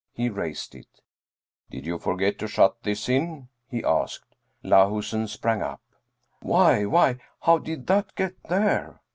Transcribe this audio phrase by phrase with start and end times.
[0.15, 1.01] He raised it."
[1.69, 4.35] Did you forget to shut this in?" he asked.
[4.63, 5.83] Lahusen sprang up."
[6.41, 8.99] Why why, how did that get there